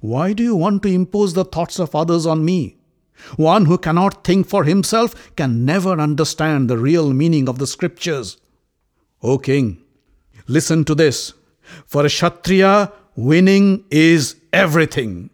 why 0.00 0.32
do 0.32 0.42
you 0.42 0.56
want 0.56 0.82
to 0.84 0.88
impose 0.88 1.34
the 1.34 1.44
thoughts 1.44 1.78
of 1.78 1.94
others 1.94 2.24
on 2.24 2.44
me? 2.44 2.76
One 3.36 3.66
who 3.66 3.78
cannot 3.78 4.24
think 4.24 4.46
for 4.46 4.64
himself 4.64 5.34
can 5.36 5.64
never 5.64 6.00
understand 6.00 6.70
the 6.70 6.78
real 6.78 7.12
meaning 7.12 7.48
of 7.48 7.58
the 7.58 7.66
scriptures. 7.66 8.38
O 9.22 9.38
king, 9.38 9.82
listen 10.46 10.84
to 10.84 10.94
this. 10.94 11.34
For 11.86 12.06
a 12.06 12.08
Kshatriya, 12.08 12.92
winning 13.16 13.84
is 13.90 14.36
everything. 14.52 15.30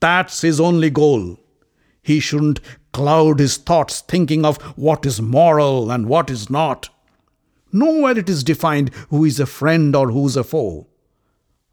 That's 0.00 0.40
his 0.40 0.60
only 0.60 0.90
goal. 0.90 1.38
He 2.02 2.20
shouldn't 2.20 2.60
cloud 2.92 3.38
his 3.38 3.56
thoughts 3.56 4.00
thinking 4.00 4.44
of 4.44 4.56
what 4.76 5.04
is 5.06 5.20
moral 5.20 5.90
and 5.90 6.06
what 6.06 6.30
is 6.30 6.50
not. 6.50 6.88
Nowhere 7.72 8.18
it 8.18 8.28
is 8.28 8.42
defined 8.42 8.90
who 9.10 9.24
is 9.24 9.38
a 9.38 9.46
friend 9.46 9.94
or 9.94 10.10
who 10.10 10.26
is 10.26 10.36
a 10.36 10.42
foe. 10.42 10.88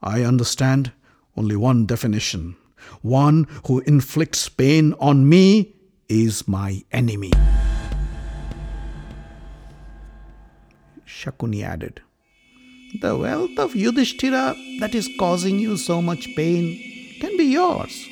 I 0.01 0.21
understand 0.23 0.91
only 1.35 1.55
one 1.55 1.85
definition. 1.85 2.55
One 3.01 3.47
who 3.65 3.79
inflicts 3.81 4.47
pain 4.49 4.93
on 4.99 5.27
me 5.27 5.73
is 6.07 6.47
my 6.47 6.83
enemy. 6.91 7.31
Shakuni 11.05 11.63
added, 11.63 12.01
The 13.01 13.17
wealth 13.17 13.57
of 13.57 13.75
Yudhishthira 13.75 14.55
that 14.79 14.93
is 14.93 15.09
causing 15.19 15.57
you 15.57 15.77
so 15.77 16.01
much 16.01 16.27
pain 16.35 17.17
can 17.19 17.35
be 17.37 17.45
yours. 17.45 18.07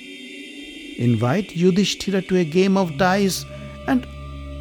Invite 0.97 1.55
Yudhishthira 1.55 2.21
to 2.23 2.37
a 2.37 2.45
game 2.45 2.77
of 2.77 2.97
dice, 2.97 3.45
and 3.87 4.07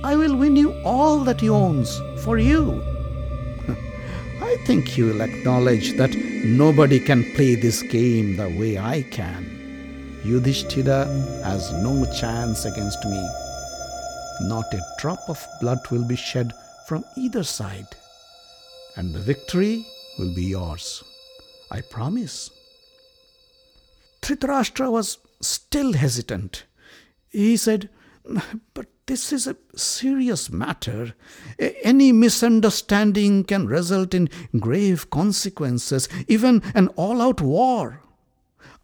I 0.05 0.17
will 0.17 0.37
win 0.37 0.57
you 0.57 0.73
all 0.85 1.21
that 1.21 1.41
he 1.41 1.49
owns 1.49 2.01
for 2.25 2.39
you. 2.39 2.83
I 4.43 4.57
think 4.67 4.89
he 4.89 5.03
will 5.03 5.21
acknowledge 5.21 5.97
that 5.97 6.15
nobody 6.45 6.99
can 6.99 7.25
play 7.35 7.55
this 7.55 7.83
game 7.83 8.37
the 8.37 8.49
way 8.49 8.79
I 8.79 9.03
can. 9.03 10.21
Yudhishthira 10.25 11.07
has 11.45 11.73
no 11.73 12.05
chance 12.19 12.65
against 12.65 13.05
me. 13.05 13.29
Not 14.43 14.73
a 14.75 14.81
drop 14.99 15.21
of 15.29 15.47
blood 15.61 15.79
will 15.91 16.07
be 16.07 16.17
shed 16.17 16.53
from 16.87 17.05
either 17.17 17.45
side, 17.45 17.89
and 18.97 19.15
the 19.15 19.21
victory 19.21 19.87
will 20.19 20.35
be 20.35 20.45
yours. 20.45 21.05
I 21.71 21.81
promise. 21.81 22.51
Dhritarashtra 24.23 24.91
was 24.91 25.19
still 25.75 25.95
hesitant. 25.95 26.67
He 27.31 27.57
said, 27.57 27.91
But 28.75 28.87
this 29.07 29.33
is 29.33 29.49
a 29.49 29.57
serious 29.75 30.49
matter. 30.49 31.17
Any 31.59 32.13
misunderstanding 32.13 33.43
can 33.43 33.67
result 33.67 34.15
in 34.15 34.31
grave 34.61 35.11
consequences, 35.11 36.09
even 36.29 36.63
an 36.77 36.87
all 36.95 37.21
out 37.21 37.41
war. 37.41 38.03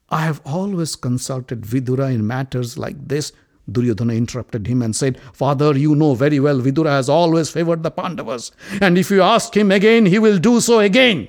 I 0.09 0.23
have 0.23 0.41
always 0.45 0.97
consulted 0.97 1.61
Vidura 1.61 2.13
in 2.13 2.27
matters 2.27 2.77
like 2.77 3.07
this. 3.07 3.31
Duryodhana 3.71 4.15
interrupted 4.15 4.67
him 4.67 4.83
and 4.83 4.97
said, 4.97 5.21
Father, 5.33 5.79
you 5.79 5.95
know 5.95 6.17
very 6.17 6.41
well 6.41 6.61
Vidura 6.61 6.91
has 6.91 7.09
always 7.09 7.51
favored 7.51 7.85
the 7.85 7.93
Pandavas, 7.93 8.51
and 8.81 8.99
if 8.99 9.13
you 9.13 9.23
ask 9.23 9.57
him 9.57 9.71
again, 9.71 10.07
he 10.07 10.19
will 10.19 10.39
do 10.39 10.61
so 10.61 10.81
again. 10.81 11.29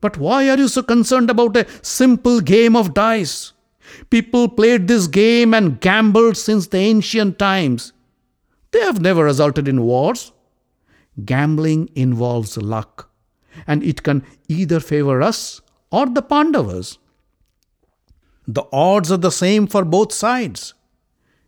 But 0.00 0.18
why 0.18 0.50
are 0.50 0.58
you 0.58 0.68
so 0.68 0.82
concerned 0.82 1.30
about 1.30 1.56
a 1.56 1.66
simple 1.82 2.40
game 2.40 2.76
of 2.76 2.92
dice? 2.94 3.52
People 4.10 4.48
played 4.48 4.88
this 4.88 5.06
game 5.06 5.54
and 5.54 5.80
gambled 5.80 6.36
since 6.36 6.66
the 6.66 6.78
ancient 6.78 7.38
times. 7.38 7.92
They 8.72 8.80
have 8.80 9.00
never 9.00 9.24
resulted 9.24 9.68
in 9.68 9.82
wars. 9.82 10.32
Gambling 11.24 11.90
involves 11.94 12.56
luck, 12.56 13.10
and 13.66 13.82
it 13.82 14.02
can 14.02 14.24
either 14.48 14.80
favor 14.80 15.22
us 15.22 15.62
or 15.90 16.06
the 16.06 16.22
Pandavas. 16.22 16.98
The 18.46 18.64
odds 18.72 19.10
are 19.10 19.16
the 19.16 19.30
same 19.30 19.66
for 19.66 19.84
both 19.84 20.12
sides. 20.12 20.74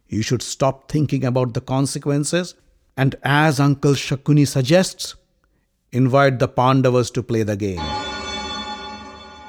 You 0.09 0.23
should 0.23 0.43
stop 0.43 0.91
thinking 0.91 1.25
about 1.25 1.55
the 1.55 1.61
consequences 1.61 2.55
and, 2.97 3.15
as 3.23 3.61
Uncle 3.61 3.93
Shakuni 3.93 4.49
suggests, 4.49 5.15
invite 5.93 6.39
the 6.39 6.49
Pandavas 6.49 7.11
to 7.13 7.23
play 7.23 7.43
the 7.43 7.57
game. 7.57 8.08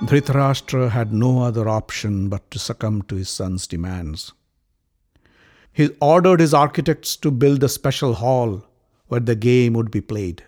Dhritarashtra 0.02 0.92
had 0.92 1.12
no 1.12 1.42
other 1.42 1.68
option 1.68 2.30
but 2.30 2.50
to 2.52 2.60
succumb 2.60 3.02
to 3.04 3.16
his 3.16 3.30
son's 3.30 3.68
demands. 3.68 4.32
He 5.74 5.90
ordered 6.02 6.40
his 6.40 6.54
architects 6.54 7.18
to 7.18 7.30
build 7.30 7.64
a 7.64 7.70
special 7.70 8.14
hall 8.14 8.66
where 9.08 9.20
the 9.20 9.36
game 9.36 9.74
would 9.74 9.92
be 9.92 10.02
played. 10.02 10.44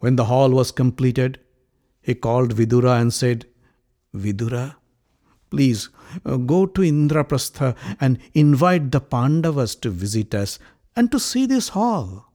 When 0.00 0.16
the 0.16 0.24
hall 0.24 0.50
was 0.50 0.72
completed, 0.72 1.38
he 2.02 2.14
called 2.14 2.56
Vidura 2.56 3.00
and 3.00 3.14
said, 3.14 3.46
Vidura, 4.14 4.74
please 5.50 5.88
uh, 6.24 6.36
go 6.36 6.66
to 6.66 6.80
Indraprastha 6.80 7.76
and 8.00 8.18
invite 8.34 8.90
the 8.90 9.00
Pandavas 9.00 9.76
to 9.76 9.90
visit 9.90 10.34
us 10.34 10.58
and 10.96 11.12
to 11.12 11.20
see 11.20 11.46
this 11.46 11.68
hall. 11.68 12.29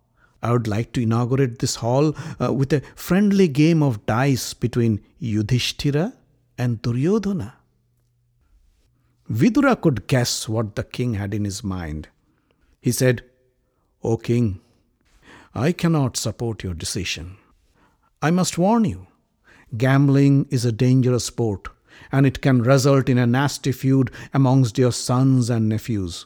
I 0.46 0.52
would 0.52 0.68
like 0.68 0.92
to 0.94 1.02
inaugurate 1.02 1.60
this 1.60 1.76
hall 1.78 2.16
uh, 2.40 2.54
with 2.54 2.72
a 2.72 2.82
friendly 2.96 3.48
game 3.48 3.82
of 3.82 4.06
dice 4.06 4.54
between 4.54 5.02
Yudhishthira 5.20 6.14
and 6.58 6.82
Duryodhana. 6.82 7.54
Vidura 9.30 9.76
could 9.82 10.06
guess 10.08 10.48
what 10.48 10.76
the 10.76 10.84
king 10.84 11.16
had 11.16 11.34
in 11.34 11.46
his 11.46 11.64
mind. 11.64 12.10
He 12.80 12.92
said, 12.92 13.24
O 14.04 14.18
king, 14.18 14.62
I 15.56 15.72
cannot 15.72 16.16
support 16.16 16.64
your 16.64 16.76
decision. 16.76 17.38
I 18.22 18.30
must 18.30 18.60
warn 18.60 18.86
you, 18.86 19.08
gambling 19.76 20.46
is 20.52 20.66
a 20.66 20.72
dangerous 20.72 21.26
sport. 21.26 21.70
and 22.12 22.26
it 22.26 22.42
can 22.42 22.62
result 22.62 23.10
in 23.10 23.18
a 23.18 23.28
nasty 23.28 23.72
feud 23.72 24.12
amongst 24.34 24.78
your 24.78 24.92
sons 24.92 25.50
and 25.50 25.70
nephews. 25.70 26.26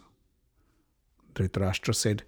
Dhritarashtra 1.35 1.95
said, 1.95 2.23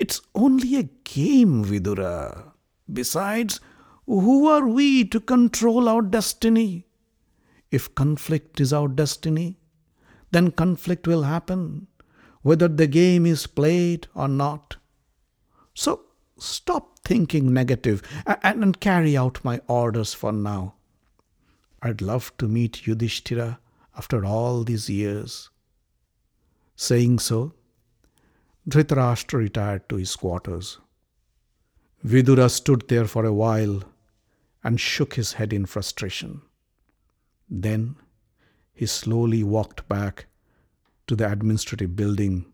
It's 0.00 0.22
only 0.34 0.76
a 0.76 0.84
game, 1.04 1.62
Vidura. 1.62 2.52
Besides, 2.90 3.60
who 4.06 4.48
are 4.48 4.66
we 4.66 5.04
to 5.04 5.20
control 5.20 5.90
our 5.90 6.00
destiny? 6.00 6.86
If 7.70 7.94
conflict 7.94 8.60
is 8.60 8.72
our 8.72 8.88
destiny, 8.88 9.58
then 10.30 10.52
conflict 10.52 11.06
will 11.06 11.24
happen, 11.24 11.86
whether 12.40 12.66
the 12.66 12.86
game 12.86 13.26
is 13.26 13.46
played 13.46 14.08
or 14.14 14.26
not. 14.26 14.76
So 15.74 16.00
stop 16.38 17.00
thinking 17.04 17.52
negative 17.52 18.02
and, 18.26 18.64
and 18.64 18.80
carry 18.80 19.18
out 19.18 19.44
my 19.44 19.60
orders 19.68 20.14
for 20.14 20.32
now. 20.32 20.76
I'd 21.82 22.00
love 22.00 22.32
to 22.38 22.48
meet 22.48 22.86
Yudhishthira 22.86 23.60
after 23.96 24.24
all 24.24 24.64
these 24.64 24.88
years. 24.88 25.50
Saying 26.74 27.18
so, 27.18 27.52
Dhritarashtra 28.68 29.38
retired 29.38 29.88
to 29.88 29.96
his 29.96 30.14
quarters. 30.16 30.78
Vidura 32.04 32.50
stood 32.50 32.86
there 32.88 33.06
for 33.06 33.24
a 33.24 33.32
while 33.32 33.82
and 34.62 34.80
shook 34.80 35.14
his 35.14 35.34
head 35.34 35.52
in 35.52 35.66
frustration. 35.66 36.42
Then 37.48 37.96
he 38.74 38.86
slowly 38.86 39.42
walked 39.42 39.88
back 39.88 40.26
to 41.06 41.16
the 41.16 41.30
administrative 41.30 41.96
building 41.96 42.46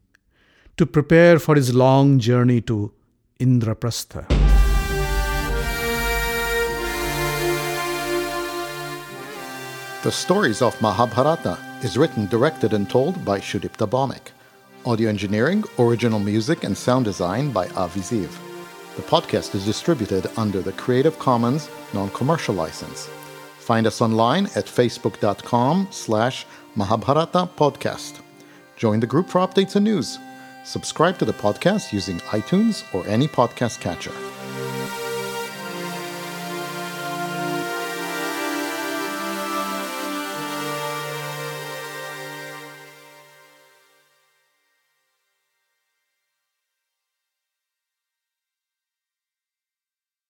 to 0.76 0.86
prepare 0.86 1.38
for 1.38 1.54
his 1.54 1.74
long 1.74 2.18
journey 2.18 2.60
to 2.62 2.92
Indraprastha. 3.40 4.26
The 10.02 10.12
Stories 10.12 10.62
of 10.62 10.80
Mahabharata 10.80 11.58
is 11.82 11.98
written, 11.98 12.26
directed, 12.26 12.72
and 12.72 12.88
told 12.88 13.24
by 13.24 13.40
Shudipta 13.40 13.88
Bhawmik. 13.88 14.35
Audio 14.86 15.08
engineering, 15.08 15.64
original 15.80 16.20
music, 16.20 16.62
and 16.62 16.76
sound 16.76 17.04
design 17.04 17.50
by 17.50 17.66
Avi 17.70 17.98
Ziv. 17.98 18.30
The 18.94 19.02
podcast 19.02 19.56
is 19.56 19.66
distributed 19.66 20.30
under 20.36 20.62
the 20.62 20.70
Creative 20.74 21.18
Commons 21.18 21.68
non-commercial 21.92 22.54
license. 22.54 23.08
Find 23.58 23.88
us 23.88 24.00
online 24.00 24.46
at 24.54 24.66
facebook.com 24.66 25.88
slash 25.90 26.46
Mahabharata 26.76 27.48
Podcast. 27.56 28.20
Join 28.76 29.00
the 29.00 29.08
group 29.08 29.28
for 29.28 29.40
updates 29.40 29.74
and 29.74 29.84
news. 29.84 30.20
Subscribe 30.64 31.18
to 31.18 31.24
the 31.24 31.32
podcast 31.32 31.92
using 31.92 32.20
iTunes 32.30 32.84
or 32.94 33.04
any 33.08 33.26
podcast 33.26 33.80
catcher. 33.80 34.12